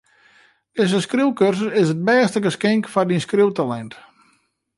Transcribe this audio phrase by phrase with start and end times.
[0.77, 3.93] Dizze skriuwkursus is it bêste geskink foar dyn skriuwtalint.